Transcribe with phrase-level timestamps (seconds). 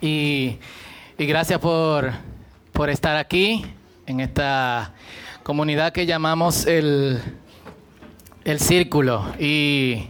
[0.00, 0.56] Y,
[1.18, 2.12] y gracias por,
[2.72, 3.64] por estar aquí
[4.06, 4.92] en esta
[5.42, 7.20] comunidad que llamamos el,
[8.44, 9.26] el Círculo.
[9.38, 10.08] Y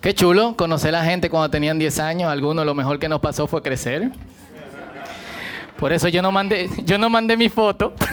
[0.00, 2.30] qué chulo conocer a la gente cuando tenían 10 años.
[2.30, 4.12] Algunos lo mejor que nos pasó fue crecer.
[5.78, 7.94] Por eso yo no mandé, yo no mandé mi foto.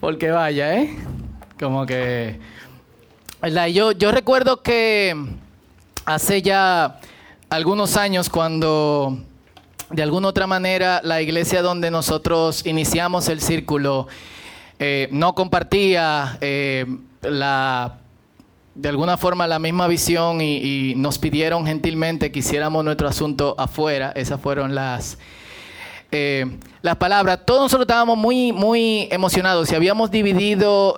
[0.00, 0.96] Porque vaya, ¿eh?
[1.58, 2.38] Como que...
[3.72, 5.14] Yo, yo recuerdo que
[6.04, 6.98] hace ya
[7.50, 9.18] algunos años cuando
[9.90, 14.06] de alguna otra manera la iglesia donde nosotros iniciamos el círculo
[14.78, 16.86] eh, no compartía eh,
[17.22, 17.98] la
[18.74, 24.12] de alguna forma la misma visión y, nos pidieron gentilmente que hiciéramos nuestro asunto afuera.
[24.14, 25.18] Esas fueron las,
[26.12, 26.46] eh,
[26.82, 27.40] las palabras.
[27.44, 30.94] Todos nosotros estábamos muy, muy emocionados y habíamos dividido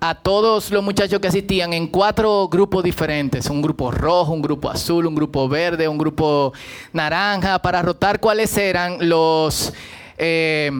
[0.00, 4.70] a todos los muchachos que asistían en cuatro grupos diferentes, un grupo rojo, un grupo
[4.70, 6.52] azul, un grupo verde, un grupo
[6.92, 9.72] naranja, para rotar cuáles eran los...
[10.18, 10.70] Eh,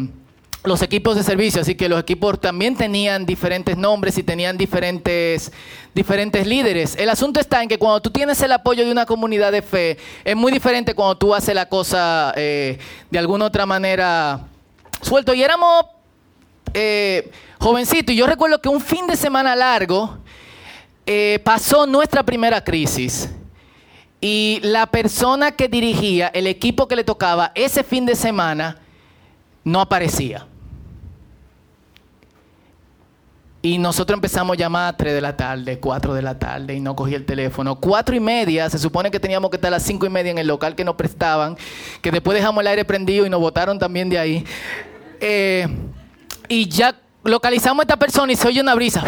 [0.65, 5.53] los equipos de servicio, así que los equipos también tenían diferentes nombres y tenían diferentes,
[5.95, 6.97] diferentes líderes.
[6.97, 9.99] El asunto está en que cuando tú tienes el apoyo de una comunidad de fe,
[10.25, 12.79] es muy diferente cuando tú haces la cosa eh,
[13.11, 14.41] de alguna otra manera
[15.03, 15.35] suelto.
[15.35, 15.85] Y éramos
[16.73, 17.31] eh,
[17.65, 20.19] jovencito, y yo recuerdo que un fin de semana largo
[21.07, 23.31] eh, pasó nuestra primera crisis.
[24.21, 28.79] Y la persona que dirigía el equipo que le tocaba ese fin de semana
[29.65, 30.47] no aparecía.
[33.63, 36.81] Y nosotros empezamos a llamar a 3 de la tarde, 4 de la tarde, y
[36.81, 37.81] no cogía el teléfono.
[37.81, 40.39] 4 y media, se supone que teníamos que estar a las 5 y media en
[40.39, 41.57] el local que nos prestaban,
[42.03, 44.45] que después dejamos el aire prendido y nos botaron también de ahí.
[45.19, 45.67] Eh,
[46.47, 49.03] y ya localizamos a esta persona y se oye una brisa.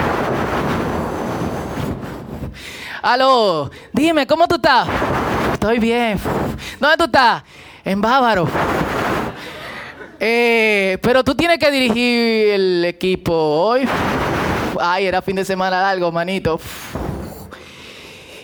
[3.02, 4.88] Aló, dime, ¿cómo tú estás?
[5.52, 6.18] Estoy bien.
[6.80, 7.44] ¿Dónde tú estás?
[7.84, 8.48] En Bávaro.
[10.18, 13.86] Eh, pero tú tienes que dirigir el equipo hoy.
[14.80, 16.58] Ay, era fin de semana largo, manito.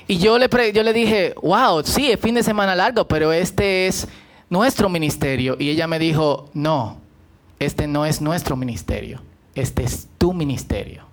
[0.07, 3.87] Y yo le, yo le dije, wow, sí, es fin de semana largo, pero este
[3.87, 4.07] es
[4.51, 5.57] nuestro ministerio.
[5.59, 6.99] Y ella me dijo, no,
[7.59, 9.21] este no es nuestro ministerio
[9.55, 11.05] este es tu ministerio.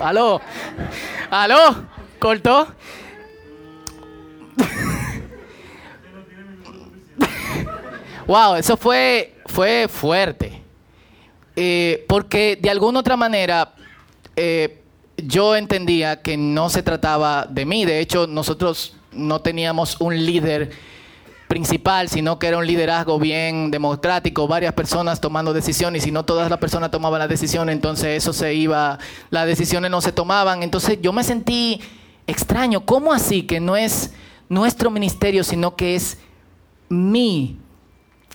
[0.00, 0.40] ¿Aló?
[1.30, 1.84] ¿Aló?
[2.18, 2.68] ¿Cortó?
[8.26, 10.62] wow, eso fue, fue fuerte.
[11.56, 13.74] Eh, porque de alguna otra manera
[14.36, 14.80] eh,
[15.16, 17.84] yo entendía que no se trataba de mí.
[17.84, 20.70] De hecho, nosotros no teníamos un líder
[21.48, 26.24] principal, sino que era un liderazgo bien democrático, varias personas tomando decisiones, y si no
[26.24, 28.98] todas las personas tomaban la decisión, entonces eso se iba,
[29.30, 30.62] las decisiones no se tomaban.
[30.62, 31.80] Entonces yo me sentí
[32.26, 34.12] extraño, ¿cómo así que no es
[34.50, 36.18] nuestro ministerio, sino que es
[36.90, 37.58] mi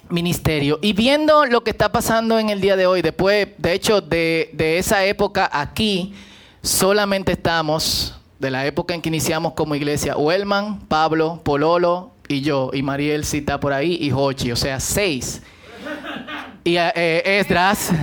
[0.09, 0.79] ministerio?
[0.81, 4.49] Y viendo lo que está pasando en el día de hoy, después, de hecho, de,
[4.53, 6.15] de esa época aquí,
[6.63, 12.71] solamente estamos de la época en que iniciamos como iglesia, Huelman, Pablo, Pololo, y yo,
[12.73, 15.41] y Mariel cita por ahí, y Hochi, o sea, seis.
[16.63, 17.91] Y eh, Esdras.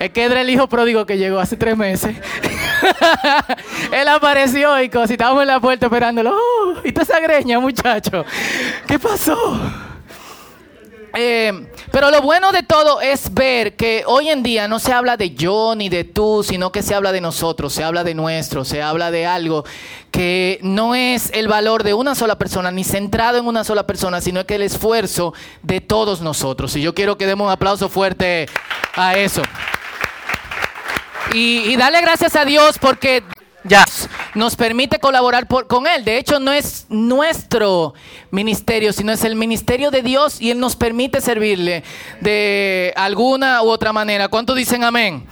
[0.00, 2.16] Es que Edra el hijo pródigo que llegó hace tres meses.
[3.92, 6.34] Él apareció y cosas, estábamos en la puerta esperándolo.
[6.34, 8.24] Oh, y toda esa greña, muchacho.
[8.86, 9.36] ¿Qué pasó?
[11.14, 15.16] Eh, pero lo bueno de todo es ver que hoy en día no se habla
[15.16, 18.64] de yo ni de tú, sino que se habla de nosotros, se habla de nuestro,
[18.64, 19.64] se habla de algo
[20.10, 24.20] que no es el valor de una sola persona, ni centrado en una sola persona,
[24.20, 26.76] sino que el esfuerzo de todos nosotros.
[26.76, 28.48] Y yo quiero que demos un aplauso fuerte
[28.94, 29.42] a eso.
[31.32, 33.22] Y, y darle gracias a Dios porque
[33.64, 33.84] ya
[34.34, 36.04] nos permite colaborar con Él.
[36.04, 37.94] De hecho, no es nuestro
[38.30, 41.82] ministerio, sino es el ministerio de Dios y Él nos permite servirle
[42.20, 44.28] de alguna u otra manera.
[44.28, 44.90] ¿Cuántos dicen amén?
[44.90, 45.28] amén?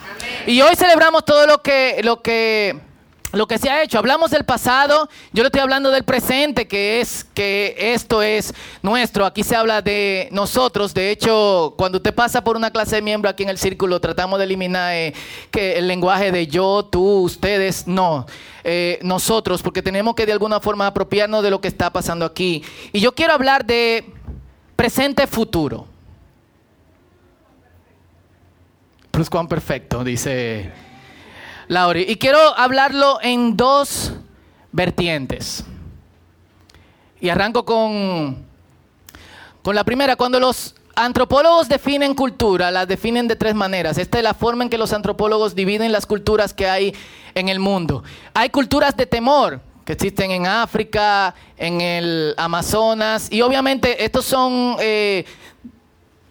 [0.46, 2.87] Y hoy celebramos todo lo que, lo que
[3.32, 3.98] lo que se ha hecho.
[3.98, 9.26] Hablamos del pasado, yo le estoy hablando del presente, que es que esto es nuestro.
[9.26, 10.94] Aquí se habla de nosotros.
[10.94, 14.38] De hecho, cuando usted pasa por una clase de miembro aquí en el círculo, tratamos
[14.38, 15.14] de eliminar eh,
[15.52, 18.26] el lenguaje de yo, tú, ustedes, no.
[18.64, 22.64] Eh, nosotros, porque tenemos que de alguna forma apropiarnos de lo que está pasando aquí.
[22.92, 24.04] Y yo quiero hablar de
[24.76, 25.86] presente futuro.
[29.10, 30.70] Plus cuán perfecto, dice
[31.68, 32.06] Lauri.
[32.08, 34.12] Y quiero hablarlo en dos
[34.72, 35.64] vertientes.
[37.20, 38.44] Y arranco con,
[39.62, 40.16] con la primera.
[40.16, 43.98] Cuando los antropólogos definen cultura, la definen de tres maneras.
[43.98, 46.94] Esta es la forma en que los antropólogos dividen las culturas que hay
[47.34, 48.02] en el mundo.
[48.34, 54.76] Hay culturas de temor que existen en África, en el Amazonas, y obviamente estos son
[54.80, 55.24] eh,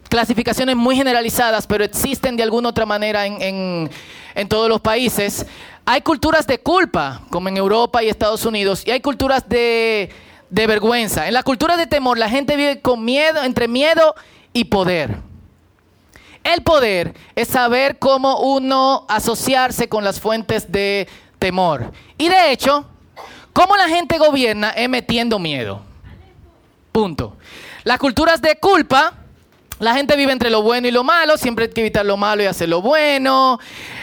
[0.09, 3.89] clasificaciones muy generalizadas, pero existen de alguna otra manera en,
[4.35, 5.45] en todos los países.
[5.85, 10.09] Hay culturas de culpa, como en Europa y Estados Unidos, y hay culturas de,
[10.49, 11.27] de vergüenza.
[11.27, 14.15] En la cultura de temor, la gente vive con miedo, entre miedo
[14.53, 15.17] y poder.
[16.43, 21.07] El poder es saber cómo uno asociarse con las fuentes de
[21.39, 21.91] temor.
[22.17, 22.85] Y de hecho,
[23.53, 25.81] cómo la gente gobierna es metiendo miedo.
[26.91, 27.35] Punto.
[27.83, 29.13] Las culturas de culpa,
[29.79, 32.41] la gente vive entre lo bueno y lo malo, siempre hay que evitar lo malo
[32.41, 33.59] y hacer lo bueno.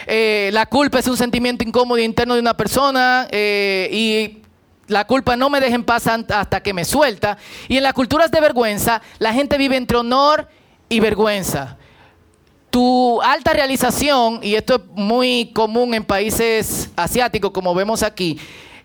[0.07, 4.43] Eh, la culpa es un sentimiento incómodo interno de una persona eh, y
[4.87, 7.39] la culpa no me deja en paz hasta que me suelta.
[7.69, 10.49] Y en las culturas de vergüenza, la gente vive entre honor
[10.89, 11.77] y vergüenza.
[12.71, 18.39] Tu alta realización, y esto es muy común en países asiáticos como vemos aquí,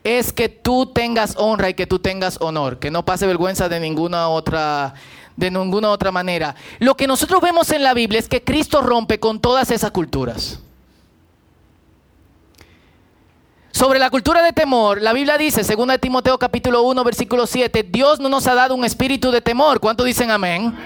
[0.03, 3.79] es que tú tengas honra y que tú tengas honor, que no pase vergüenza de
[3.79, 4.93] ninguna otra
[5.39, 6.53] de ninguna otra manera.
[6.79, 10.59] Lo que nosotros vemos en la Biblia es que Cristo rompe con todas esas culturas.
[13.71, 18.19] Sobre la cultura de temor, la Biblia dice, según Timoteo capítulo 1, versículo 7, Dios
[18.19, 19.79] no nos ha dado un espíritu de temor.
[19.79, 20.77] ¿Cuántos dicen amén?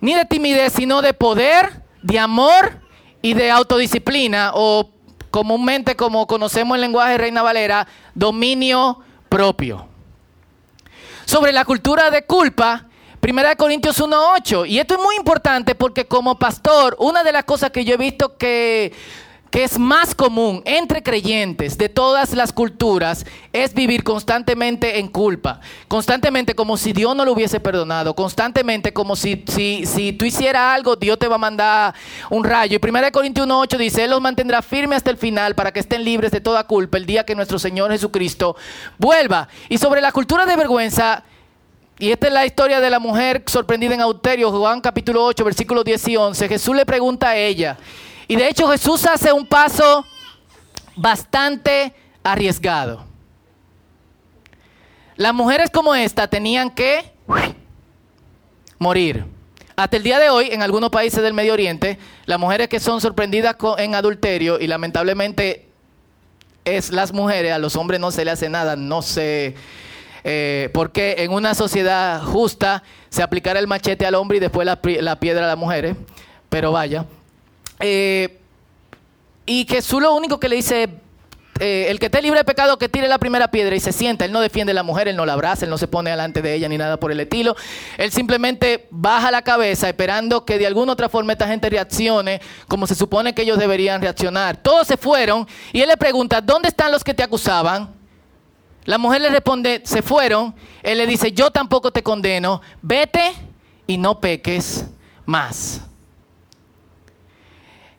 [0.00, 2.82] Ni de timidez, sino de poder, de amor
[3.22, 4.90] y de autodisciplina, o
[5.30, 9.00] comúnmente como conocemos el lenguaje de Reina Valera, dominio
[9.30, 9.88] propio.
[11.24, 12.87] Sobre la cultura de culpa,
[13.20, 17.70] 1 Corintios 1.8, y esto es muy importante porque como pastor, una de las cosas
[17.70, 18.92] que yo he visto que
[19.50, 25.60] que es más común entre creyentes de todas las culturas es vivir constantemente en culpa,
[25.88, 30.74] constantemente como si Dios no lo hubiese perdonado, constantemente como si, si, si tú hicieras
[30.74, 31.94] algo, Dios te va a mandar
[32.30, 32.78] un rayo.
[32.80, 36.04] Y 1 Corintios 1.8 dice, Él los mantendrá firmes hasta el final para que estén
[36.04, 38.56] libres de toda culpa el día que nuestro Señor Jesucristo
[38.98, 39.48] vuelva.
[39.68, 41.24] Y sobre la cultura de vergüenza,
[41.98, 45.84] y esta es la historia de la mujer sorprendida en Auterio, Juan capítulo 8, versículos
[45.84, 47.76] 10 y 11, Jesús le pregunta a ella,
[48.28, 50.06] y de hecho Jesús hace un paso
[50.94, 51.92] bastante
[52.22, 53.04] arriesgado.
[55.16, 57.12] Las mujeres como esta tenían que
[58.78, 59.24] morir.
[59.74, 63.00] Hasta el día de hoy, en algunos países del Medio Oriente, las mujeres que son
[63.00, 65.68] sorprendidas en adulterio y lamentablemente
[66.64, 69.56] es las mujeres, a los hombres no se le hace nada, no sé
[70.30, 74.66] eh, por qué en una sociedad justa se aplicara el machete al hombre y después
[74.66, 75.96] la, piedra a las mujeres,
[76.50, 77.06] pero vaya.
[77.80, 78.38] Eh,
[79.46, 80.90] y Jesús lo único que le dice,
[81.60, 84.26] eh, el que esté libre de pecado, que tire la primera piedra y se sienta.
[84.26, 86.42] Él no defiende a la mujer, él no la abraza, él no se pone delante
[86.42, 87.56] de ella ni nada por el estilo.
[87.96, 92.86] Él simplemente baja la cabeza esperando que de alguna otra forma esta gente reaccione como
[92.86, 94.58] se supone que ellos deberían reaccionar.
[94.58, 97.96] Todos se fueron y él le pregunta, ¿dónde están los que te acusaban?
[98.88, 100.54] La mujer le responde, se fueron.
[100.82, 103.34] Él le dice, yo tampoco te condeno, vete
[103.86, 104.86] y no peques
[105.26, 105.82] más.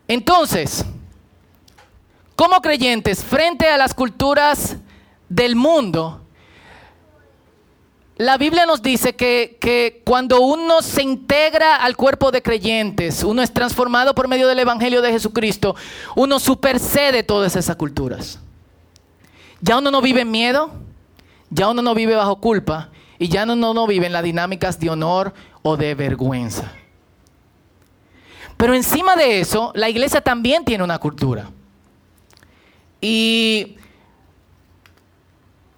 [0.07, 0.83] Entonces,
[2.35, 4.77] como creyentes, frente a las culturas
[5.29, 6.23] del mundo,
[8.17, 13.53] la Biblia nos dice que, cuando uno se integra al cuerpo de creyentes, uno es
[13.53, 15.75] transformado por medio del Evangelio de Jesucristo,
[16.15, 18.39] uno supercede todas esas culturas.
[19.61, 20.71] Ya uno no vive en miedo,
[21.49, 24.89] ya uno no vive bajo culpa y ya uno no vive en las dinámicas de
[24.89, 26.71] honor o de vergüenza.
[28.55, 31.49] Pero encima de eso, la iglesia también tiene una cultura.
[33.01, 33.77] Y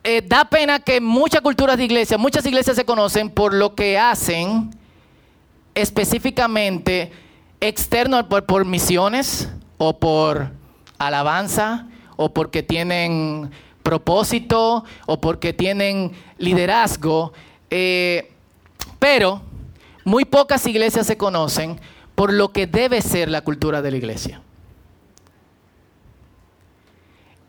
[0.04, 4.00] eh, da pena que muchas culturas de iglesia, muchas iglesias se conocen por lo que
[4.00, 4.72] hacen
[5.76, 7.12] específicamente
[7.60, 10.52] externo por, por misiones o por
[10.98, 13.52] alabanza o porque tienen
[13.84, 17.34] propósito o porque tienen liderazgo.
[17.70, 18.32] Eh,
[19.00, 19.42] pero
[20.04, 21.80] muy pocas iglesias se conocen
[22.16, 24.42] por lo que debe ser la cultura de la iglesia.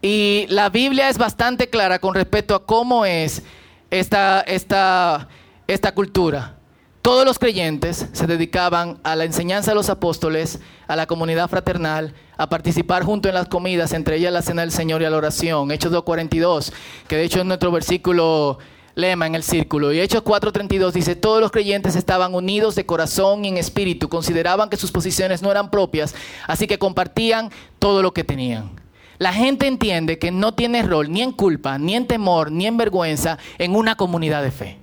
[0.00, 3.42] Y la Biblia es bastante clara con respecto a cómo es
[3.90, 5.28] esta, esta,
[5.68, 6.56] esta cultura.
[7.02, 12.14] Todos los creyentes se dedicaban a la enseñanza de los apóstoles, a la comunidad fraternal,
[12.36, 15.16] a participar junto en las comidas, entre ellas la cena del Señor y a la
[15.16, 15.72] oración.
[15.72, 16.72] Hechos 2.42,
[17.08, 18.58] que de hecho es nuestro versículo
[18.94, 19.92] lema en el círculo.
[19.92, 24.70] Y Hechos 4:32 dice, todos los creyentes estaban unidos de corazón y en espíritu, consideraban
[24.70, 26.14] que sus posiciones no eran propias,
[26.46, 28.70] así que compartían todo lo que tenían.
[29.18, 32.76] La gente entiende que no tiene rol ni en culpa, ni en temor, ni en
[32.76, 34.81] vergüenza en una comunidad de fe.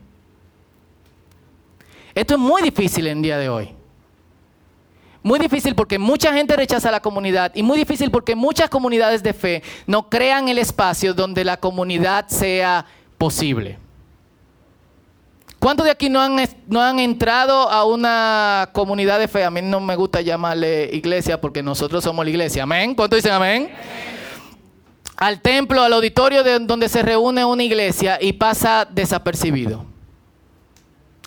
[2.16, 3.75] Esto es muy difícil en día de hoy.
[5.22, 9.34] Muy difícil porque mucha gente rechaza la comunidad y muy difícil porque muchas comunidades de
[9.34, 12.86] fe no crean el espacio donde la comunidad sea
[13.18, 13.78] posible.
[15.60, 16.38] ¿Cuántos de aquí no han,
[16.68, 19.44] no han entrado a una comunidad de fe?
[19.44, 22.63] A mí no me gusta llamarle iglesia porque nosotros somos la iglesia.
[22.63, 22.96] Amén.
[22.96, 23.70] ¿Cuántos dicen amén?
[25.18, 29.88] Al templo, al auditorio de donde se reúne una iglesia y pasa desapercibido.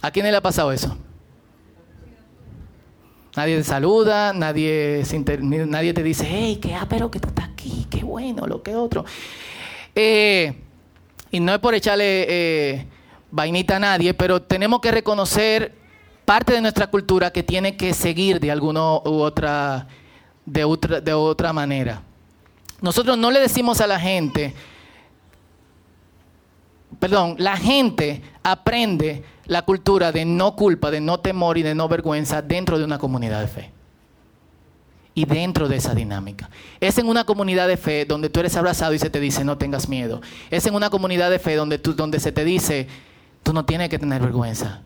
[0.03, 0.99] ¿A quién le ha pasado eso?
[3.37, 5.03] Nadie te saluda, nadie,
[5.47, 8.77] nadie te dice, hey, qué ah, pero que tú estás aquí, qué bueno, lo que
[8.77, 9.07] otro.
[9.95, 10.55] Eh,
[11.31, 12.87] y no es por echarle eh,
[13.31, 15.73] vainita a nadie, pero tenemos que reconocer
[16.27, 19.87] parte de nuestra cultura que tiene que seguir de alguna u otra,
[20.45, 22.03] de otra, de otra manera.
[22.83, 24.53] Nosotros no le decimos a la gente,
[26.99, 31.89] perdón, la gente aprende la cultura de no culpa, de no temor y de no
[31.89, 33.71] vergüenza dentro de una comunidad de fe.
[35.15, 36.49] Y dentro de esa dinámica.
[36.81, 39.59] Es en una comunidad de fe donde tú eres abrazado y se te dice no
[39.59, 40.23] tengas miedo.
[40.51, 42.89] Es en una comunidad de fe donde, tú, donde se te dice
[43.43, 44.83] tú no tienes que tener vergüenza.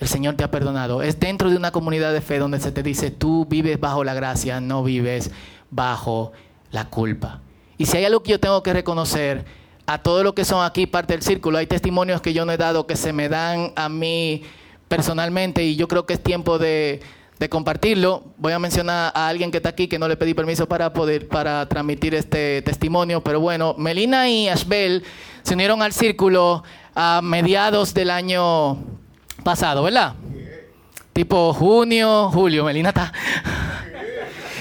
[0.00, 1.02] El Señor te ha perdonado.
[1.02, 4.14] Es dentro de una comunidad de fe donde se te dice tú vives bajo la
[4.14, 5.30] gracia, no vives
[5.70, 6.32] bajo
[6.70, 7.40] la culpa.
[7.76, 9.44] Y si hay algo que yo tengo que reconocer
[9.88, 11.56] a todos los que son aquí parte del círculo.
[11.56, 14.42] Hay testimonios que yo no he dado que se me dan a mí
[14.86, 17.00] personalmente y yo creo que es tiempo de,
[17.48, 18.22] compartirlo.
[18.36, 21.26] Voy a mencionar a alguien que está aquí que no le pedí permiso para poder
[21.26, 25.04] para transmitir este testimonio, pero bueno, Melina y Ashbel
[25.42, 26.64] se unieron al círculo
[26.94, 28.76] a mediados del año
[29.42, 30.16] pasado, ¿verdad?
[31.14, 33.12] Tipo junio, julio, Melina está.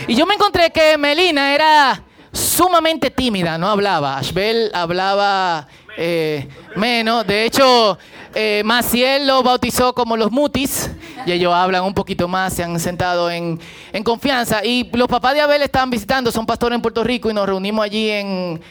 [0.10, 2.07] Y yo me encontré que Melina era
[2.38, 4.18] sumamente tímida, no hablaba.
[4.18, 5.68] Ashbel hablaba
[5.98, 7.26] eh, menos.
[7.26, 7.98] De hecho,
[8.36, 10.92] eh, Maciel lo bautizó como los mutis.
[11.26, 13.60] Y ellos hablan un poquito más, se han sentado en,
[14.04, 14.64] confianza.
[14.64, 17.84] Y los papás de Abel estaban visitando, son pastores en Puerto Rico y nos reunimos
[17.84, 18.62] allí en,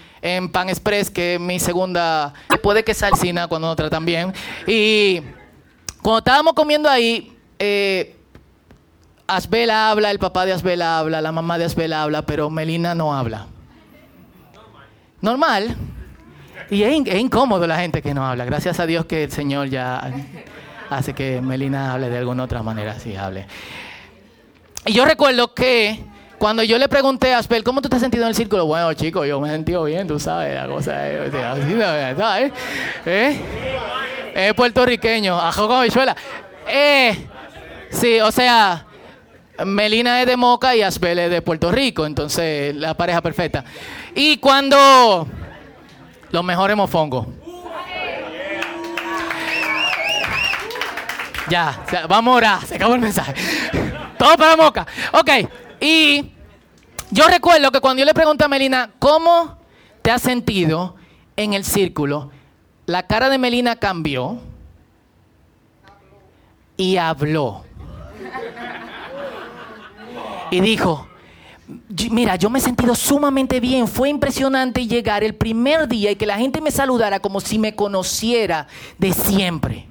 [0.50, 2.32] Pan Express, que es mi segunda.
[2.62, 4.32] Puede que salsina cuando nos tratan bien.
[4.66, 5.20] Y
[6.02, 8.16] cuando estábamos comiendo ahí, eh,
[9.28, 13.14] Asbela habla, el papá de Asbela habla, la mamá de Asbela habla, pero Melina no
[13.14, 13.46] habla
[15.26, 15.76] normal.
[16.71, 18.45] Y es, incómodo la gente que no habla.
[18.45, 20.11] Gracias a Dios que el Señor ya
[20.88, 23.47] hace que Melina hable de alguna otra manera, sí hable.
[24.87, 26.00] Y yo recuerdo que
[26.38, 28.66] cuando yo le pregunté a Aspel, ¿cómo tú te has sentido en el círculo?
[28.66, 31.33] Bueno, chico, yo me he sentido bien, tú sabes, la cosa es,
[32.16, 32.52] ¿sabes?
[33.04, 33.40] ¿Eh?
[34.35, 36.16] Es puertorriqueño, ajo con bichuela.
[36.68, 37.16] Eh,
[37.90, 38.87] sí, o sea,
[39.65, 43.65] Melina es de Moca y Asbel es de Puerto Rico, entonces la pareja perfecta.
[44.15, 45.27] Y cuando
[46.31, 47.27] los mejores mofongos.
[51.49, 53.35] Ya, vamos a orar, se acabó el mensaje.
[54.19, 54.87] Todo para Moca.
[55.13, 55.31] Ok,
[55.81, 56.33] y
[57.11, 59.59] yo recuerdo que cuando yo le pregunté a Melina, ¿cómo
[60.03, 60.97] te has sentido
[61.37, 62.31] en el círculo?
[62.87, 64.39] La cara de Melina cambió
[66.77, 67.65] y habló
[70.50, 71.09] y dijo,
[72.11, 76.26] mira, yo me he sentido sumamente bien, fue impresionante llegar el primer día y que
[76.26, 79.87] la gente me saludara como si me conociera de siempre.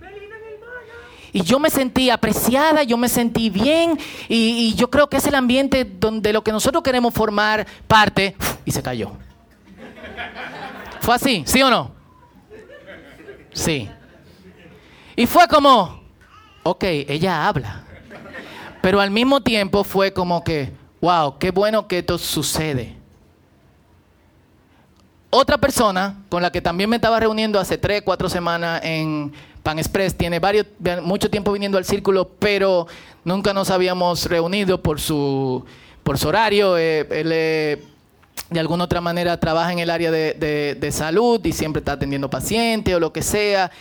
[1.33, 5.35] Y yo me sentí apreciada, yo me sentí bien y, yo creo que es el
[5.35, 9.11] ambiente donde lo que nosotros queremos formar parte y se cayó.
[11.01, 11.43] ¿Fue así?
[11.45, 11.91] ¿Sí o no?
[13.51, 13.89] Sí.
[15.17, 16.03] Y fue como,
[16.63, 17.84] ok, ella habla.
[18.85, 22.95] Pero al mismo tiempo fue como que, wow, qué bueno que esto sucede.
[25.31, 29.79] Otra persona con la que también me estaba reuniendo hace tres, cuatro semanas en Pan
[29.79, 30.67] Express, tiene varios,
[31.01, 32.85] mucho tiempo viniendo al círculo, pero
[33.23, 35.65] nunca nos habíamos reunido por su,
[36.03, 36.77] por su horario.
[36.77, 37.83] Eh, él eh,
[38.51, 42.29] de alguna otra manera trabaja en el área de, de salud y siempre está atendiendo
[42.29, 43.71] pacientes o lo que sea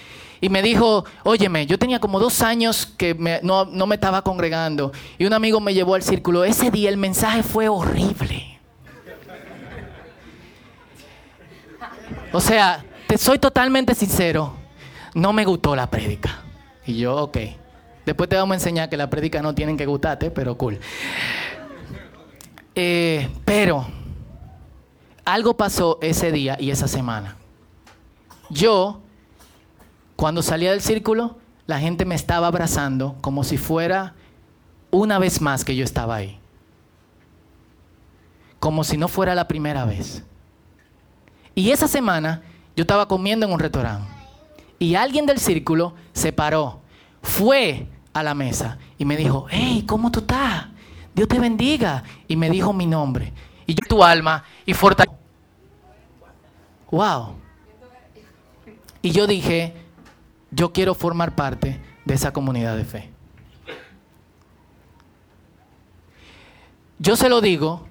[0.40, 4.92] y me dijo, óyeme, yo tenía como dos años que no, no me estaba congregando
[5.18, 6.44] y un amigo me llevó al círculo.
[6.44, 8.58] Ese día el mensaje fue horrible.
[12.32, 14.54] O sea, te soy totalmente sincero,
[15.14, 16.40] no me gustó la prédica.
[16.84, 17.38] Y yo, ok.
[18.04, 20.78] Después te vamos a enseñar que la prédica no tienen que gustarte, pero cool.
[22.74, 23.86] Eh, pero
[25.24, 27.36] algo pasó ese día y esa semana.
[28.50, 29.00] Yo
[30.16, 34.14] cuando salía del círculo, la gente me estaba abrazando como si fuera
[34.90, 36.38] una vez más que yo estaba ahí.
[38.60, 40.22] Como si no fuera la primera vez.
[41.54, 42.42] Y esa semana
[42.76, 44.08] yo estaba comiendo en un restaurante.
[44.78, 46.80] Y alguien del círculo se paró,
[47.22, 50.66] fue a la mesa y me dijo, hey, ¿cómo tú estás?
[51.14, 52.02] Dios te bendiga.
[52.28, 53.32] Y me dijo mi nombre.
[53.66, 55.16] Y yo tu alma y fortaleza.
[56.90, 57.34] Wow.
[59.02, 59.83] Y yo dije,
[60.54, 63.10] yo quiero formar parte de esa comunidad de fe.
[66.98, 67.86] Yo se lo digo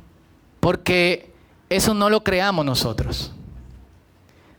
[0.59, 1.33] porque
[1.69, 3.33] eso no lo creamos nosotros.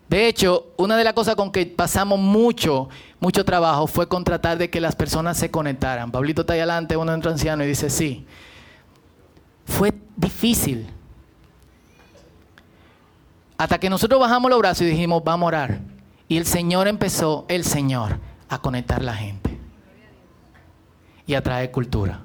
[0.09, 2.89] De hecho, una de las cosas con que pasamos mucho,
[3.21, 6.11] mucho trabajo fue con tratar de que las personas se conectaran.
[6.11, 8.27] Pablito está ahí adelante, uno entra anciano y dice, sí.
[9.65, 10.87] Fue difícil.
[13.57, 15.94] Hasta que nosotros bajamos los brazos y dijimos, vamos a orar.
[16.29, 19.59] Y el Señor empezó, el Señor, a conectar la gente.
[21.27, 22.21] Y a traer cultura.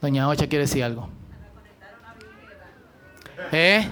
[0.00, 1.08] Doña Ocha quiere decir algo.
[3.52, 3.88] ¿Eh?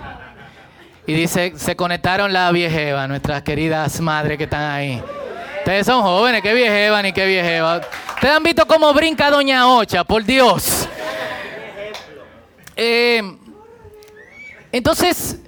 [1.06, 5.02] Y dice, se conectaron la viejeva, nuestras queridas madres que están ahí.
[5.58, 7.80] Ustedes son jóvenes, qué viejeva ni qué viejeva.
[8.14, 10.88] Ustedes han visto cómo brinca Doña Ocha, por Dios.
[12.76, 13.22] Eh,
[14.70, 15.40] entonces,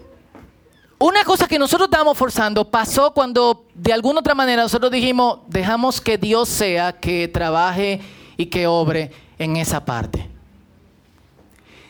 [1.00, 5.98] una cosa que nosotros estábamos forzando pasó cuando de alguna otra manera nosotros dijimos, dejamos
[5.98, 8.02] que Dios sea que trabaje
[8.36, 10.28] y que obre en esa parte.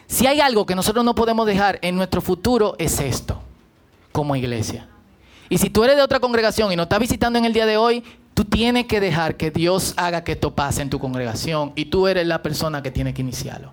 [0.07, 3.43] Si hay algo que nosotros no podemos dejar en nuestro futuro es esto
[4.13, 4.89] como iglesia.
[5.49, 7.77] Y si tú eres de otra congregación y no estás visitando en el día de
[7.77, 11.87] hoy, tú tienes que dejar que Dios haga que esto pase en tu congregación y
[11.87, 13.73] tú eres la persona que tiene que iniciarlo.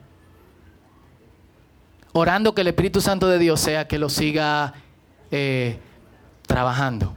[2.13, 4.73] Orando que el Espíritu Santo de Dios sea que lo siga
[5.31, 5.79] eh,
[6.47, 7.13] trabajando.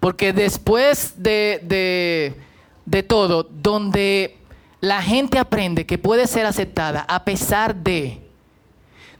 [0.00, 2.36] Porque después de,
[2.84, 4.38] de, todo, donde
[4.80, 8.22] la gente aprende que puede ser aceptada a pesar de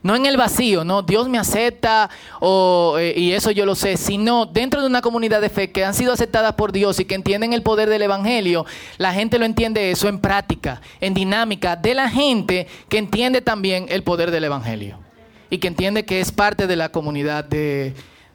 [0.01, 2.09] no en el vacío, no, Dios me acepta
[2.41, 5.93] eh, y eso yo lo sé, sino dentro de una comunidad de fe que han
[5.93, 8.65] sido aceptadas por Dios y que entienden el poder del Evangelio,
[8.97, 13.87] la gente lo entiende eso en práctica, en dinámica de la gente que entiende también
[13.89, 15.06] el poder del Evangelio
[15.49, 17.93] y que entiende que es parte de la comunidad de,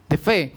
[0.09, 0.54] de fe.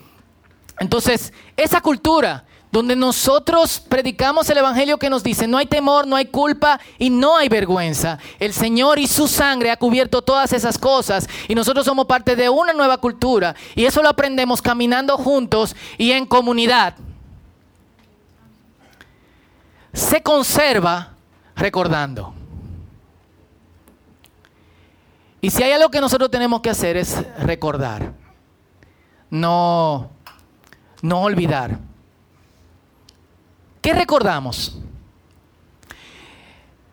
[0.79, 6.17] Entonces, esa cultura donde nosotros predicamos el Evangelio que nos dice, no hay temor, no
[6.17, 8.19] hay culpa y no hay vergüenza.
[8.37, 12.49] El Señor y su sangre ha cubierto todas esas cosas y nosotros somos parte de
[12.49, 16.95] una nueva cultura y eso lo aprendemos caminando juntos y en comunidad.
[19.93, 21.13] Se conserva
[21.55, 22.33] recordando.
[25.45, 28.13] Y si hay algo que nosotros tenemos que hacer es recordar,
[29.29, 30.09] no,
[31.03, 31.77] no olvidar.
[33.79, 34.75] ¿Qué recordamos?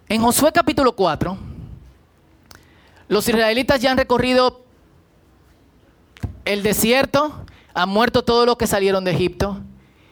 [0.06, 1.38] En Josué capítulo 4,
[3.08, 4.66] los israelitas ya han recorrido
[6.44, 9.62] el desierto, han muerto todos los que salieron de Egipto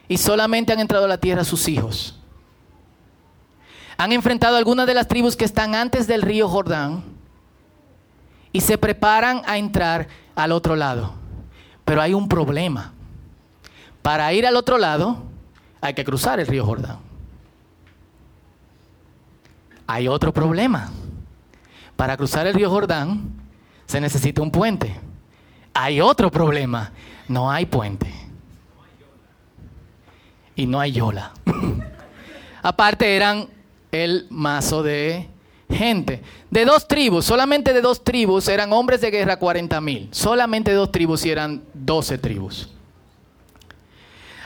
[0.07, 2.19] y solamente han entrado a la tierra sus hijos.
[3.97, 7.20] Han enfrentado algunas de las tribus que están antes del río Jordán
[8.51, 11.13] y se preparan a entrar al otro lado.
[11.85, 12.93] Pero hay un problema.
[14.01, 15.23] Para ir al otro lado,
[15.79, 16.97] hay que cruzar el río Jordán.
[19.87, 20.89] Hay otro problema.
[21.95, 23.29] Para cruzar el río Jordán
[23.85, 24.95] se necesita un puente.
[25.73, 26.91] Hay otro problema.
[27.27, 28.11] No hay puente.
[30.55, 31.31] Y no hay yola.
[32.63, 33.47] Aparte eran
[33.91, 35.29] el mazo de
[35.71, 36.21] gente.
[36.49, 40.09] De dos tribus, solamente de dos tribus eran hombres de guerra 40 mil.
[40.11, 42.69] Solamente de dos tribus y eran 12 tribus.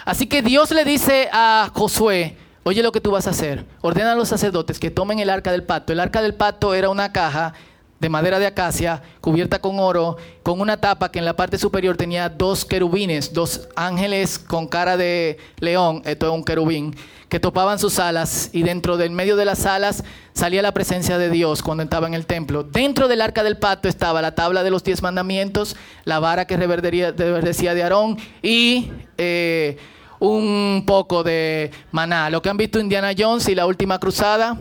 [0.06, 4.12] Así que Dios le dice a Josué, oye lo que tú vas a hacer, ordena
[4.12, 5.94] a los sacerdotes que tomen el arca del pacto.
[5.94, 7.54] El arca del pacto era una caja
[8.00, 11.98] de madera de acacia cubierta con oro, con una tapa que en la parte superior
[11.98, 16.96] tenía dos querubines, dos ángeles con cara de león, esto es un querubín,
[17.30, 21.30] que topaban sus alas y dentro del medio de las alas salía la presencia de
[21.30, 22.64] Dios cuando entraba en el templo.
[22.64, 26.58] Dentro del arca del pacto estaba la tabla de los diez mandamientos, la vara que
[26.58, 28.92] reverdecía de Aarón y...
[29.18, 29.78] Eh,
[30.20, 32.30] un poco de maná.
[32.30, 34.58] Lo que han visto Indiana Jones y la última cruzada,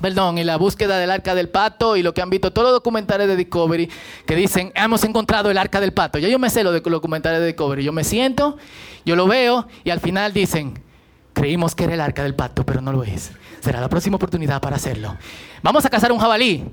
[0.00, 2.74] perdón, y la búsqueda del arca del pato y lo que han visto todos los
[2.74, 3.88] documentales de Discovery
[4.26, 6.18] que dicen, hemos encontrado el arca del pato.
[6.18, 7.82] Ya yo me sé los documentales de Discovery.
[7.82, 8.56] Yo me siento,
[9.04, 10.83] yo lo veo y al final dicen,
[11.34, 13.32] creímos que era el arca del pato, pero no lo es.
[13.60, 15.16] Será la próxima oportunidad para hacerlo.
[15.62, 16.64] Vamos a cazar un jabalí.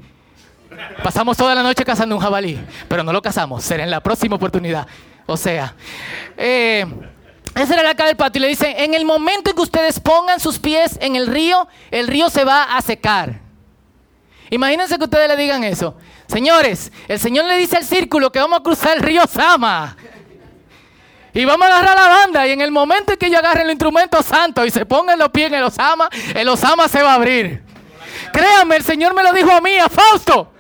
[1.03, 3.63] Pasamos toda la noche cazando un jabalí, pero no lo cazamos.
[3.63, 4.87] Será en la próxima oportunidad.
[5.25, 5.75] O sea,
[6.37, 6.85] eh,
[7.55, 9.99] esa era la cara del pato y le dice, en el momento en que ustedes
[9.99, 13.41] pongan sus pies en el río, el río se va a secar.
[14.49, 15.95] Imagínense que ustedes le digan eso.
[16.27, 19.97] Señores, el Señor le dice al círculo que vamos a cruzar el río Sama.
[21.33, 22.47] Y vamos a agarrar la banda.
[22.47, 25.19] Y en el momento en que yo agarre el instrumento santo y se ponga en
[25.19, 27.63] los pies en el Osama, el Osama se va a abrir.
[28.33, 30.51] Créame, el Señor me lo dijo a mí, a Fausto.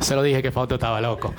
[0.00, 1.34] Se lo dije que Fausto estaba loco.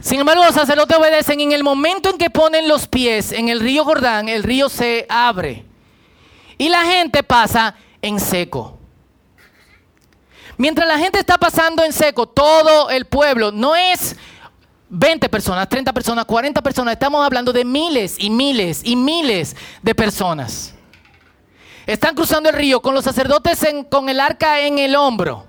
[0.00, 1.40] Sin embargo, los sacerdotes obedecen.
[1.40, 5.06] En el momento en que ponen los pies en el río Jordán, el río se
[5.08, 5.64] abre.
[6.58, 8.78] Y la gente pasa en seco.
[10.58, 14.16] Mientras la gente está pasando en seco, todo el pueblo, no es
[14.88, 19.94] 20 personas, 30 personas, 40 personas, estamos hablando de miles y miles y miles de
[19.94, 20.74] personas.
[21.86, 25.46] Están cruzando el río con los sacerdotes con el arca en el hombro.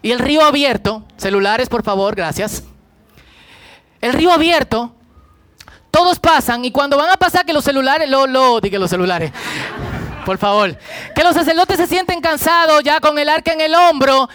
[0.00, 2.64] Y el río abierto, celulares por favor, gracias.
[4.00, 4.92] El río abierto,
[5.92, 9.30] todos pasan y cuando van a pasar que los celulares, lo, lo, que los celulares,
[10.26, 10.76] por favor.
[11.14, 14.28] Que los sacerdotes se sienten cansados ya con el arca en el hombro.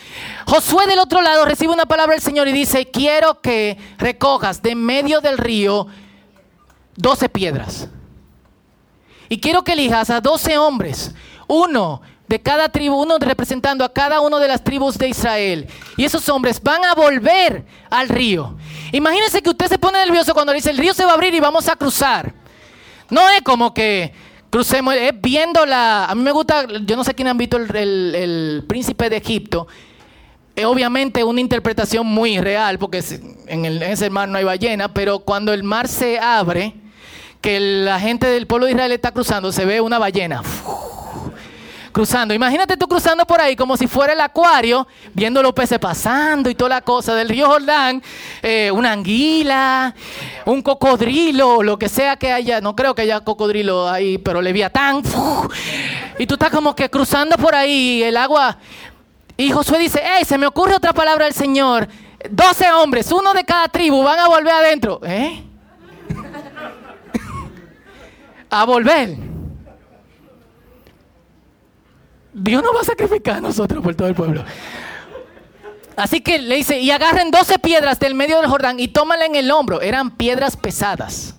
[0.48, 4.76] Josué del otro lado recibe una palabra del Señor y dice, quiero que recojas de
[4.76, 5.88] medio del río
[6.96, 7.90] doce piedras.
[9.28, 11.14] Y quiero que elijas a doce hombres,
[11.48, 15.68] uno de cada tribu, uno representando a cada una de las tribus de Israel.
[15.98, 18.56] Y esos hombres van a volver al río.
[18.94, 21.42] Imagínense que usted se pone nervioso cuando dice, el río se va a abrir y
[21.42, 22.34] vamos a cruzar.
[23.10, 24.14] No es como que
[24.50, 26.06] crucemos, es viendo la...
[26.06, 29.68] A mí me gusta, yo no sé quién han visto el, príncipe de Egipto.
[30.58, 33.04] Es obviamente una interpretación muy real, porque
[33.46, 36.74] en, ese mar no hay ballena, pero cuando el mar se abre,
[37.42, 40.42] que la gente del pueblo de Israel está cruzando, se ve una ballena
[41.92, 42.34] cruzando.
[42.34, 46.56] Imagínate tú cruzando por ahí como si fuera el acuario, viendo los peces pasando y
[46.56, 48.02] toda la cosa del río Jordán,
[48.42, 49.94] eh, una anguila,
[50.46, 55.04] un cocodrilo, lo que sea que haya, no creo que haya cocodrilo ahí, pero leviatán.
[56.18, 58.58] Y tú estás como que cruzando por ahí el agua.
[59.38, 61.88] Y Josué dice, hey, se me ocurre otra palabra del Señor.
[62.30, 65.00] Doce hombres, uno de cada tribu, van a volver adentro.
[65.04, 65.44] ¿Eh?
[68.50, 69.16] a volver.
[72.34, 74.44] Dios no va a sacrificar a nosotros por todo el pueblo.
[75.96, 79.36] Así que le dice, y agarren 12 piedras del medio del Jordán y tómanla en
[79.36, 79.82] el hombro.
[79.82, 81.36] Eran piedras pesadas.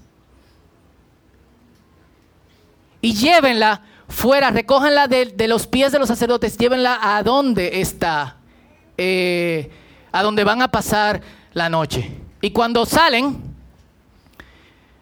[3.00, 8.36] Y llévenla fuera, recójanla de, los pies de los sacerdotes, llévenla a donde está,
[8.96, 9.70] eh,
[10.12, 11.20] a donde van a pasar
[11.52, 12.10] la noche.
[12.40, 13.54] Y cuando salen,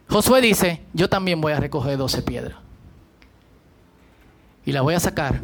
[0.08, 2.58] Josué dice, yo también voy a recoger 12 piedras.
[4.64, 5.40] Y la voy a sacar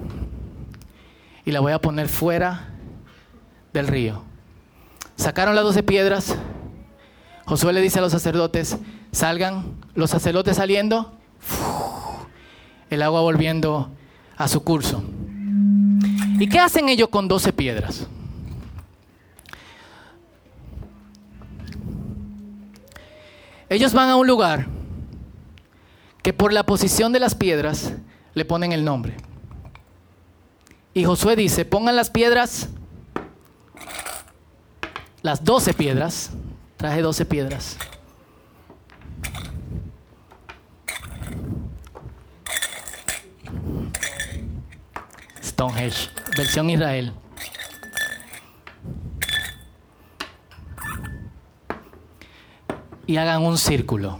[1.44, 2.68] y la voy a poner fuera
[3.72, 4.22] del río.
[5.16, 6.36] Sacaron las doce piedras.
[7.46, 8.78] Josué le dice a los sacerdotes,
[9.10, 11.12] salgan, los sacerdotes saliendo,
[12.94, 13.90] el agua volviendo
[14.36, 15.02] a su curso.
[16.38, 18.06] ¿Y qué hacen ellos con doce piedras?
[23.68, 24.66] Ellos van a un lugar
[26.22, 27.94] que por la posición de las piedras
[28.34, 29.16] le ponen el nombre.
[30.94, 32.68] Y Josué dice, pongan las piedras,
[35.22, 36.32] las doce piedras,
[36.76, 37.78] traje doce piedras.
[46.36, 47.12] Versión Israel.
[53.06, 54.18] Y hagan un círculo.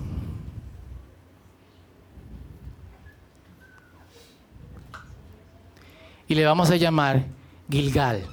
[6.33, 7.27] y le vamos a llamar
[7.69, 8.25] Gilgal.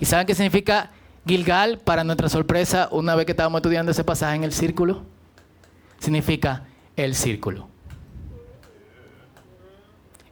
[0.00, 0.90] ¿Y saben qué significa
[1.26, 1.80] Gilgal?
[1.80, 5.04] Para nuestra sorpresa, una vez que estábamos estudiando ese pasaje en el círculo,
[5.98, 6.64] significa
[6.96, 7.68] el círculo.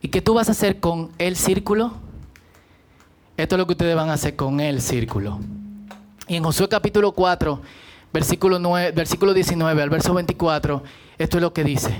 [0.04, 1.94] ¿Y qué tú vas a hacer con el círculo?
[3.38, 5.40] Esto es lo que ustedes van a hacer con el círculo.
[6.28, 7.62] Y en Josué capítulo 4,
[8.12, 10.82] versículo, 9, versículo 19 al verso 24,
[11.16, 11.96] esto es lo que dice.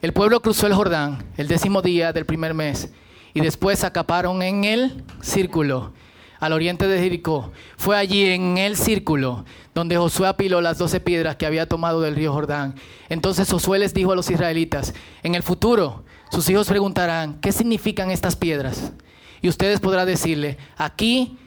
[0.00, 2.90] El pueblo cruzó el Jordán el décimo día del primer mes
[3.34, 5.92] y después acaparon en el círculo
[6.40, 7.52] al oriente de Jericó.
[7.76, 12.16] Fue allí en el círculo donde Josué apiló las doce piedras que había tomado del
[12.16, 12.76] río Jordán.
[13.10, 18.10] Entonces Josué les dijo a los israelitas, en el futuro sus hijos preguntarán, ¿qué significan
[18.10, 18.92] estas piedras?
[19.40, 21.38] Y ustedes podrán decirle, aquí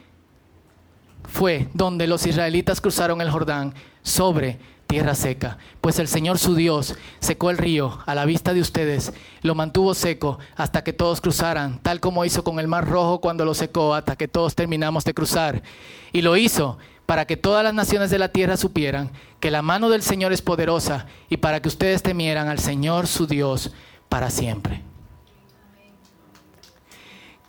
[1.24, 4.60] fue donde los israelitas cruzaron el Jordán sobre
[4.92, 9.14] tierra seca, pues el Señor su Dios secó el río a la vista de ustedes,
[9.42, 13.46] lo mantuvo seco hasta que todos cruzaran, tal como hizo con el mar rojo cuando
[13.46, 15.64] lo secó hasta que todos terminamos de cruzar.
[16.12, 19.90] Y lo hizo para que todas las naciones de la tierra supieran que la mano
[19.90, 23.72] del Señor es poderosa y para que ustedes temieran al Señor su Dios
[24.12, 24.82] para siempre.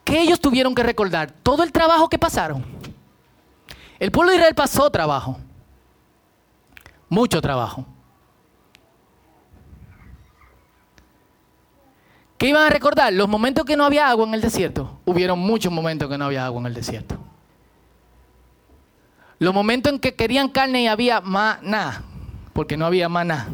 [0.04, 1.32] ¿Qué ellos tuvieron que recordar?
[1.42, 2.64] Todo el trabajo que pasaron.
[3.98, 5.38] El pueblo de Israel pasó trabajo
[7.08, 7.84] Mucho trabajo.
[12.38, 13.12] ¿Qué iban a recordar?
[13.12, 15.00] Los momentos que no había agua en el desierto.
[15.04, 17.18] Hubieron muchos momentos que no había agua en el desierto.
[19.40, 22.04] Los momentos en que querían carne y había maná,
[22.52, 23.48] porque no había maná.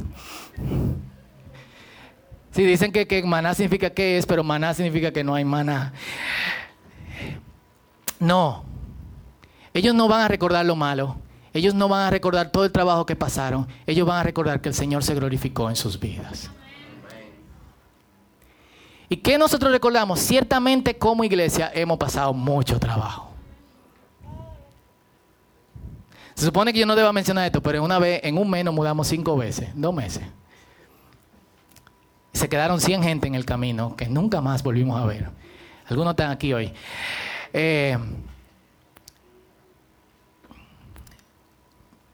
[2.59, 5.93] Sí, dicen que, que maná significa que es, pero maná significa que no hay maná.
[8.19, 8.65] No.
[9.73, 11.19] Ellos no van a recordar lo malo.
[11.53, 13.69] Ellos no van a recordar todo el trabajo que pasaron.
[13.87, 16.51] Ellos van a recordar que el Señor se glorificó en sus vidas.
[19.09, 20.19] ¿Y qué nosotros recordamos?
[20.19, 23.31] Ciertamente como iglesia hemos pasado mucho trabajo.
[26.35, 28.75] Se supone que yo no deba mencionar esto, pero una vez, en un mes nos
[28.75, 30.25] mudamos cinco veces, dos meses.
[32.39, 35.29] Se quedaron 100 gente en el camino que nunca más volvimos a ver.
[35.89, 36.73] Algunos están aquí hoy.
[37.53, 37.99] Eh,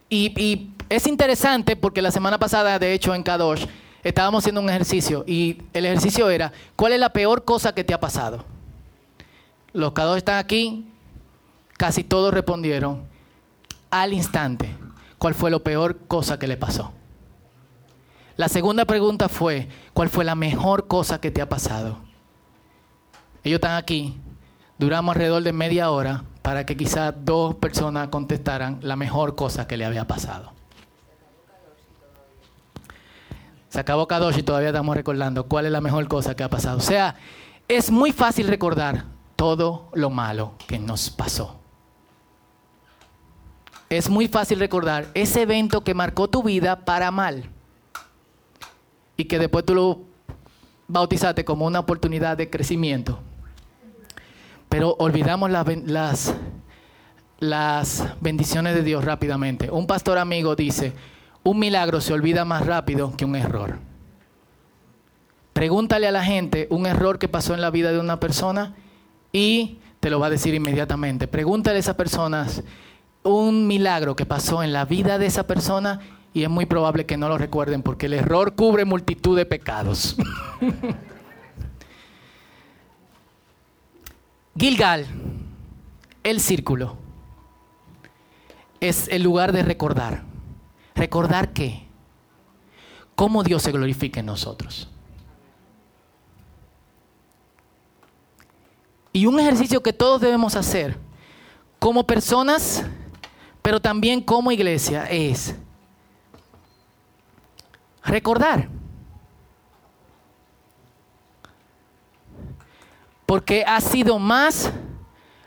[0.08, 3.66] y, y, es interesante porque la semana pasada, de hecho, en Kadosh,
[4.02, 7.92] estábamos haciendo un ejercicio y el ejercicio era, ¿cuál es la peor cosa que te
[7.92, 8.46] ha pasado?
[9.74, 10.86] Los Kadosh están aquí,
[11.76, 13.02] casi todos respondieron
[13.90, 14.74] al instante,
[15.18, 16.94] ¿cuál fue la peor cosa que le pasó?
[18.36, 21.98] La segunda pregunta fue, ¿cuál fue la mejor cosa que te ha pasado?
[23.44, 24.20] Ellos están aquí,
[24.76, 29.76] duramos alrededor de media hora para que quizás dos personas contestaran la mejor cosa que
[29.76, 30.52] le había pasado.
[33.68, 36.78] Se acabó Kadosh y todavía estamos recordando cuál es la mejor cosa que ha pasado.
[36.78, 37.14] O sea,
[37.68, 39.04] es muy fácil recordar
[39.36, 41.60] todo lo malo que nos pasó.
[43.90, 47.53] Es muy fácil recordar ese evento que marcó tu vida para mal
[49.16, 50.00] y que después tú lo
[50.88, 53.20] bautizaste como una oportunidad de crecimiento.
[54.68, 56.34] Pero olvidamos las,
[57.38, 59.70] las, bendiciones de Dios rápidamente.
[59.70, 60.92] Un pastor amigo dice,
[61.42, 63.78] un milagro se olvida más rápido que un error.
[65.52, 68.74] Pregúntale a la gente un error que pasó en la vida de una persona
[69.32, 71.28] y te lo va a decir inmediatamente.
[71.28, 72.64] Pregúntale a esas personas
[73.22, 76.00] un milagro que pasó en la vida de esa persona
[76.34, 80.16] y es muy probable que no lo recuerden porque el error cubre multitud de pecados.
[84.58, 85.06] Gilgal,
[86.24, 86.96] el círculo,
[88.80, 90.24] es el lugar de recordar.
[90.96, 91.86] ¿Recordar qué?
[93.14, 94.90] Cómo Dios se glorifica en nosotros.
[99.12, 100.98] Y un ejercicio que todos debemos hacer
[101.78, 102.84] como personas,
[103.62, 105.54] pero también como iglesia, es
[108.04, 108.68] recordar.
[113.26, 114.72] Porque ha sido más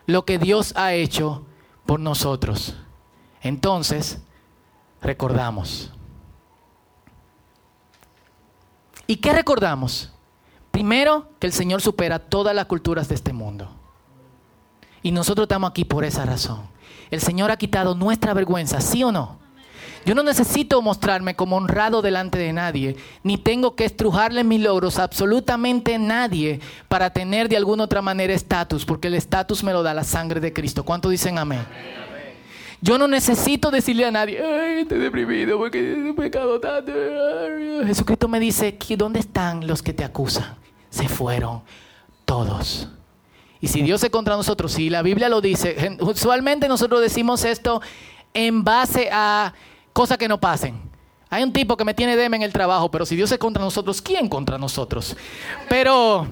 [0.06, 1.46] lo que Dios ha hecho
[1.86, 2.76] por nosotros.
[3.42, 4.20] Entonces,
[5.02, 5.94] recordamos.
[9.06, 10.12] ¿Y qué recordamos?
[10.72, 13.70] Primero, que el Señor supera todas las culturas de este mundo.
[15.02, 16.68] Y nosotros estamos aquí por esa razón.
[17.10, 19.40] El Señor ha quitado nuestra vergüenza, ¿sí o no?
[20.08, 25.00] Yo no necesito mostrarme como honrado delante de nadie, ni tengo que estrujarle mis logros
[25.00, 29.84] a absolutamente nadie para tener de alguna otra manera estatus, porque el estatus me lo
[29.84, 30.86] da la sangre de Cristo.
[30.86, 31.60] ¿Cuánto dicen amén?
[32.80, 36.94] Yo no necesito decirle a nadie, ay, estoy deprimido porque he pecado tanto.
[37.86, 40.56] Jesucristo me dice, ¿dónde están los que te acusan?
[40.90, 41.64] Se fueron
[42.24, 42.88] todos.
[43.60, 47.82] Y si Dios es contra nosotros, si la Biblia lo dice, usualmente nosotros decimos esto
[48.34, 49.54] en base a
[49.98, 50.80] cosas que no pasen.
[51.28, 53.64] Hay un tipo que me tiene deme en el trabajo, pero si Dios es contra
[53.64, 55.18] nosotros, ¿quién contra nosotros?
[55.68, 56.28] Pero,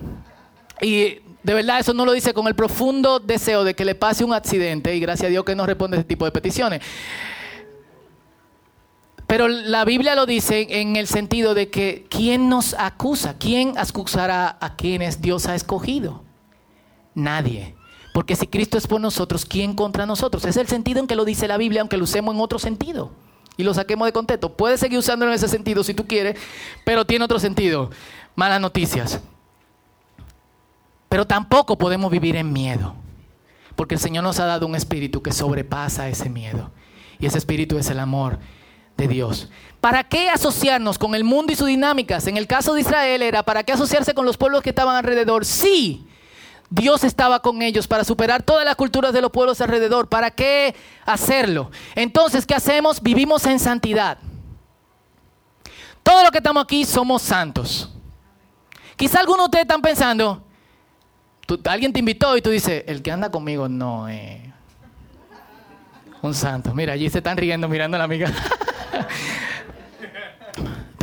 [0.80, 4.24] y de verdad eso no lo dice con el profundo deseo de que le pase
[4.24, 6.84] un accidente, y gracias a Dios que no responde ese tipo de peticiones.
[9.26, 13.40] Pero la Biblia lo dice en el sentido de que ¿quién nos acusa?
[13.40, 16.22] ¿Quién acusará a quienes Dios ha escogido?
[17.16, 17.74] Nadie.
[18.14, 20.46] Porque si Cristo es por nosotros, ¿quién contra nosotros?
[20.46, 23.25] Es el sentido en que lo dice la Biblia, aunque lo usemos en otro sentido
[23.58, 24.56] y lo saquemos de contexto.
[24.56, 26.38] Puedes seguir usándolo en ese sentido si tú quieres,
[26.84, 27.90] pero tiene otro sentido.
[28.36, 29.20] Malas noticias.
[31.10, 32.96] Pero tampoco podemos vivir en miedo,
[33.76, 36.72] porque el Señor nos ha dado un espíritu que sobrepasa ese miedo.
[37.20, 38.40] Y ese espíritu es el amor
[38.98, 39.50] de Dios.
[39.80, 42.28] ¿Para qué asociarnos con el mundo y sus dinámicas?
[42.28, 45.46] En el caso de Israel era, ¿para qué asociarse con los pueblos que estaban alrededor?
[45.46, 46.08] Sí,
[46.70, 50.10] Dios estaba con ellos para superar todas las culturas de los pueblos alrededor.
[50.10, 50.76] ¿Para qué
[51.06, 51.72] hacerlo?
[51.96, 53.02] Entonces, ¿qué hacemos?
[53.02, 54.18] Vivimos en santidad.
[56.04, 57.92] Todos los que estamos aquí somos santos.
[58.96, 60.44] Quizá algunos de ustedes están pensando,
[61.66, 64.42] alguien te invitó y tú dices, el que anda conmigo no es
[66.22, 66.74] un santo.
[66.74, 68.32] Mira, allí se están riendo mirando a la amiga.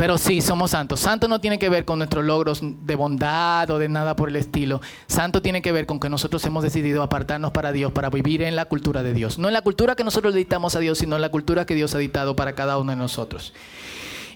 [0.03, 0.99] Pero sí, somos santos.
[0.99, 4.35] Santo no tiene que ver con nuestros logros de bondad o de nada por el
[4.35, 4.81] estilo.
[5.07, 8.57] Santo tiene que ver con que nosotros hemos decidido apartarnos para Dios, para vivir en
[8.57, 9.39] la cultura de Dios.
[9.39, 11.95] No en la cultura que nosotros dictamos a Dios, sino en la cultura que Dios
[11.95, 13.53] ha dictado para cada uno de nosotros.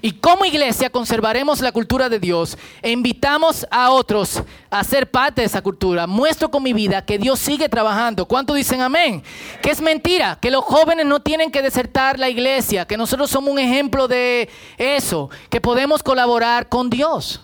[0.02, 5.42] Y como iglesia conservaremos la cultura de Dios e invitamos a otros a ser parte
[5.42, 6.08] de esa cultura.
[6.08, 8.26] Muestro con mi vida que Dios sigue trabajando.
[8.26, 9.24] ¿Cuánto dicen amén?
[9.62, 13.52] Que es mentira, que los jóvenes no tienen que desertar la iglesia, que nosotros somos
[13.52, 17.42] un ejemplo de eso, que podemos colaborar con Dios.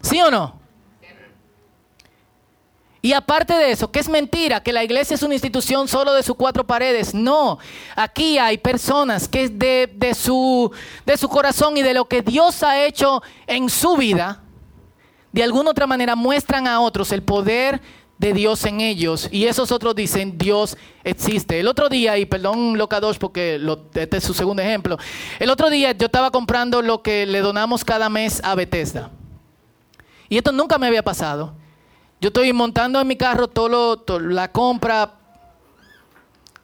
[0.00, 0.63] ¿Sí o no?
[3.04, 6.22] Y aparte de eso, que es mentira, que la iglesia es una institución solo de
[6.22, 7.12] sus cuatro paredes.
[7.12, 7.58] No,
[7.94, 10.72] aquí hay personas que de, su,
[11.04, 14.42] de su corazón y de lo que Dios ha hecho en su vida,
[15.32, 17.82] de alguna otra manera muestran a otros el poder
[18.16, 19.28] de Dios en ellos.
[19.30, 21.60] Y esos otros dicen, Dios existe.
[21.60, 23.60] El otro día, y perdón Locados porque
[23.92, 24.96] este es su segundo ejemplo,
[25.40, 29.10] el otro día yo estaba comprando lo que le donamos cada mes a Bethesda.
[30.30, 31.54] Y esto nunca me había pasado.
[32.24, 35.12] Yo estoy montando en mi carro todo, la compra,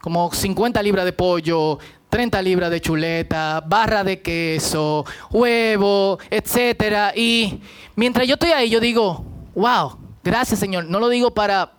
[0.00, 7.12] como 50 libras de pollo, 30 libras de chuleta, barra de queso, huevo, etcétera.
[7.14, 7.60] Y
[7.94, 9.22] mientras yo estoy ahí, yo digo,
[9.54, 10.86] wow, gracias Señor.
[10.86, 11.74] No lo digo para,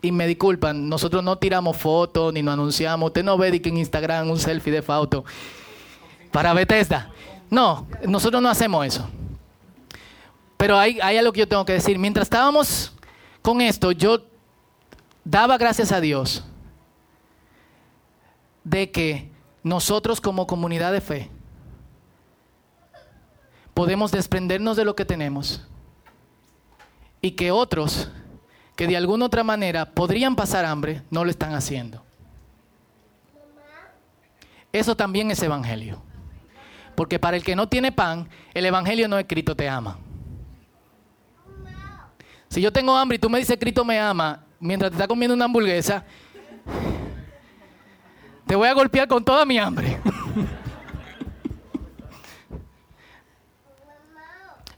[0.00, 3.08] y me disculpan, nosotros no tiramos fotos ni nos anunciamos.
[3.08, 5.24] Usted no ve que en Instagram un selfie de foto
[6.30, 7.10] para Bethesda.
[7.50, 9.08] No, nosotros no hacemos eso.
[10.56, 11.98] Pero hay, hay algo que yo tengo que decir.
[11.98, 12.93] Mientras estábamos
[13.44, 14.24] con esto yo
[15.22, 16.42] daba gracias a Dios
[18.64, 19.30] de que
[19.62, 21.30] nosotros como comunidad de fe
[23.74, 25.62] podemos desprendernos de lo que tenemos
[27.20, 28.08] y que otros
[28.76, 32.02] que de alguna otra manera podrían pasar hambre no lo están haciendo.
[34.72, 36.02] Eso también es evangelio.
[36.94, 39.98] Porque para el que no tiene pan, el evangelio no es Cristo te ama.
[42.54, 45.34] Si yo tengo hambre y tú me dices Cristo me ama mientras te está comiendo
[45.34, 46.04] una hamburguesa,
[48.46, 50.00] te voy a golpear con toda mi hambre.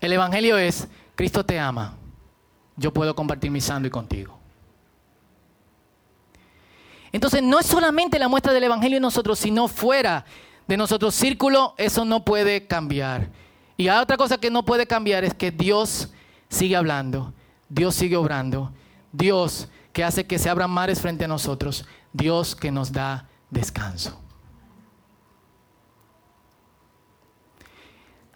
[0.00, 1.98] El Evangelio es, Cristo te ama,
[2.76, 4.38] yo puedo compartir mi sándwich contigo.
[7.12, 10.24] Entonces no es solamente la muestra del Evangelio en nosotros, sino fuera
[10.66, 13.28] de nuestro círculo, eso no puede cambiar.
[13.76, 16.10] Y otra cosa que no puede cambiar es que Dios
[16.48, 17.34] sigue hablando
[17.68, 18.72] Dios sigue obrando.
[19.12, 21.86] Dios que hace que se abran mares frente a nosotros.
[22.12, 24.20] Dios que nos da descanso.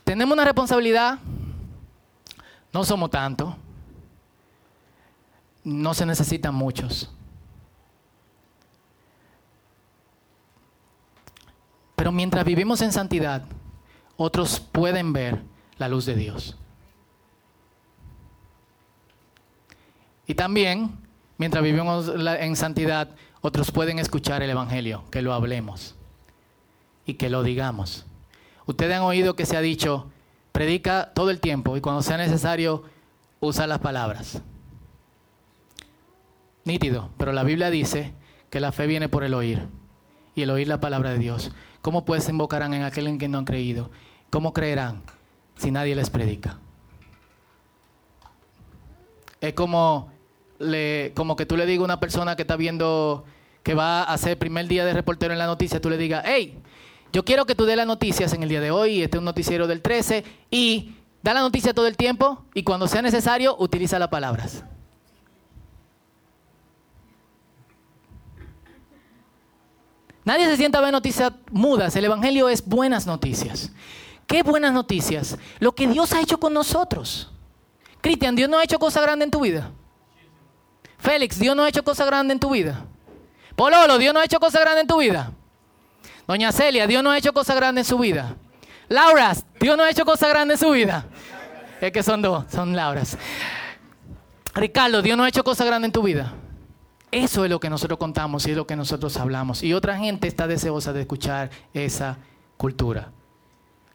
[0.05, 1.19] Tenemos una responsabilidad.
[2.73, 3.57] No somos tanto.
[5.63, 7.13] No se necesitan muchos.
[11.95, 13.45] Pero mientras vivimos en santidad,
[14.17, 15.43] otros pueden ver
[15.77, 16.60] la luz de Dios.
[20.31, 20.93] Y también,
[21.39, 23.09] mientras vivimos en santidad,
[23.41, 25.97] otros pueden escuchar el Evangelio, que lo hablemos
[27.05, 28.07] y que lo digamos.
[28.65, 30.09] Ustedes han oído que se ha dicho,
[30.53, 32.85] predica todo el tiempo y cuando sea necesario,
[33.41, 34.41] usa las palabras.
[36.65, 38.15] Nítido, pero la Biblia dice
[38.51, 39.67] que la fe viene por el oír
[40.37, 41.51] y el oír la palabra de Dios.
[41.83, 43.91] ¿Cómo pues invocarán en aquel en que no han creído?
[44.31, 45.03] ¿Cómo creerán
[45.57, 46.61] si nadie les predica?
[49.41, 50.13] Es como
[51.15, 53.25] como que tú le digas a una persona que está viendo,
[53.63, 56.23] que va a hacer el primer día de reportero en la noticia, tú le digas,
[56.27, 56.59] hey,
[57.13, 59.25] yo quiero que tú dé las noticias en el día de hoy, este es un
[59.25, 63.99] noticiero del 13, y da la noticia todo el tiempo, y cuando sea necesario, utiliza
[63.99, 64.65] las palabras.
[70.25, 71.97] Nadie se sienta a ver noticias mudas.
[71.97, 73.73] El Evangelio es buenas noticias.
[74.27, 75.39] ¿Qué buenas noticias?
[75.59, 77.33] Lo que Dios ha hecho con nosotros.
[78.01, 79.73] Cristian, ¿Dios no ha hecho cosa grande en tu vida?
[81.01, 82.85] Félix, Dios no ha hecho cosas grandes en tu vida.
[83.57, 85.33] Pololo, Dios no ha hecho cosas grandes en tu vida.
[86.27, 88.37] Doña Celia, Dios no ha hecho cosas grandes en su vida.
[88.89, 91.07] Laura, Dios no ha hecho cosas grandes en su vida.
[91.81, 93.17] Es que son dos, son Lauras.
[94.55, 96.35] Ricardo, Dios no ha hecho cosas grandes en tu vida.
[97.11, 99.63] Eso es lo que nosotros contamos y es lo que nosotros hablamos.
[99.63, 102.19] Y otra gente está deseosa de escuchar esa
[102.57, 103.11] cultura.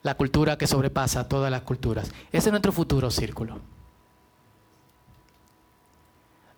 [0.02, 2.12] La cultura que sobrepasa todas las culturas.
[2.32, 3.75] Ese es nuestro futuro círculo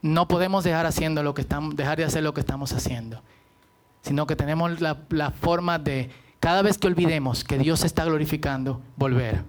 [0.08, 3.22] no podemos dejar, haciendo lo que estamos, dejar de hacer lo que estamos haciendo,
[4.02, 8.06] sino que tenemos la, la forma de, cada vez que olvidemos que Dios se está
[8.06, 9.44] glorificando, volver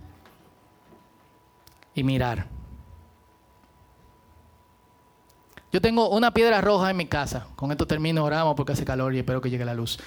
[1.94, 2.46] y mirar.
[5.70, 7.46] Yo tengo una piedra roja en mi casa.
[7.54, 9.98] Con esto termino, oramos porque hace calor y espero que llegue la luz.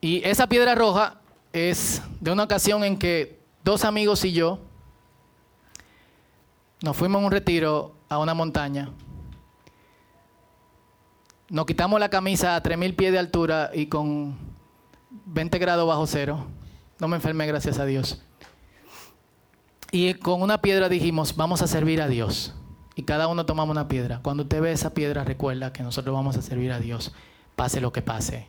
[0.00, 1.20] Y esa piedra roja
[1.52, 4.60] es de una ocasión en que dos amigos y yo
[6.86, 8.92] nos fuimos en un retiro a una montaña.
[11.48, 14.38] Nos quitamos la camisa a 3.000 pies de altura y con
[15.10, 16.46] 20 grados bajo cero.
[17.00, 18.22] No me enfermé, gracias a Dios.
[19.90, 22.54] Y con una piedra dijimos, vamos a servir a Dios.
[22.94, 24.20] Y cada uno tomamos una piedra.
[24.22, 27.12] Cuando usted ve esa piedra, recuerda que nosotros vamos a servir a Dios,
[27.56, 28.46] pase lo que pase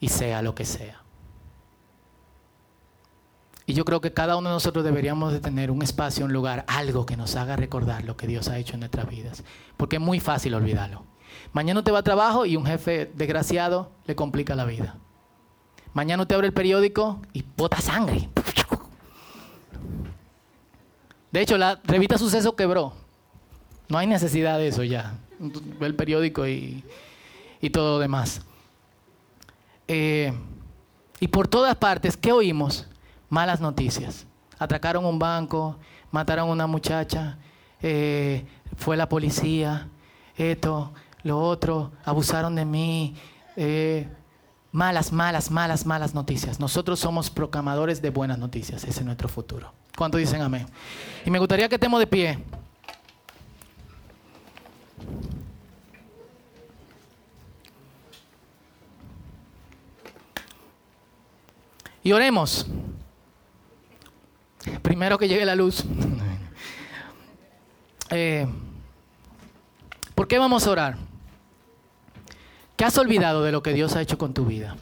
[0.00, 0.99] y sea lo que sea.
[3.70, 6.64] Y yo creo que cada uno de nosotros deberíamos de tener un espacio, un lugar,
[6.66, 9.44] algo que nos haga recordar lo que Dios ha hecho en nuestras vidas.
[9.76, 11.04] Porque es muy fácil olvidarlo.
[11.52, 14.96] Mañana usted va a trabajo y un jefe desgraciado le complica la vida.
[15.94, 18.28] Mañana usted abre el periódico y bota sangre.
[21.30, 22.92] De hecho, la revista Suceso quebró.
[23.88, 25.16] No hay necesidad de eso ya.
[25.38, 26.82] Ve el periódico y,
[27.72, 28.42] todo lo demás.
[29.86, 30.32] Eh,
[31.20, 32.88] y por todas partes, ¿qué oímos?
[33.30, 34.26] Malas noticias.
[34.58, 35.78] Atracaron un banco,
[36.10, 37.38] mataron a una muchacha,
[37.80, 38.44] eh,
[38.76, 39.88] fue la policía,
[40.36, 43.14] esto, lo otro, abusaron de mí.
[43.56, 44.08] Eh,
[44.72, 46.60] malas, malas, malas, malas noticias.
[46.60, 48.84] Nosotros somos proclamadores de buenas noticias.
[48.84, 49.72] Ese es nuestro futuro.
[49.96, 50.66] ¿Cuánto dicen amén?
[51.24, 52.38] Y me gustaría que estemos de pie.
[62.02, 62.66] Y oremos.
[64.82, 65.84] Primero que llegue la luz.
[68.12, 68.44] Eh,
[70.16, 70.96] ¿Por qué vamos a orar?
[72.76, 74.74] ¿Qué has olvidado de lo que Dios ha hecho con tu vida?